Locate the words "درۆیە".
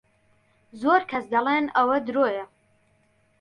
2.07-2.45